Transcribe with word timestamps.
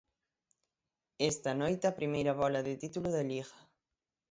Esta 1.31 1.51
noite 1.61 1.85
a 1.87 1.97
primeira 1.99 2.37
bóla 2.41 2.61
de 2.67 2.79
título 2.83 3.09
de 3.15 3.23
Liga. 3.29 3.57